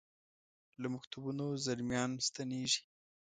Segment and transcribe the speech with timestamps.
[0.81, 2.81] له مکتبونو زلمیا ن ستنیږي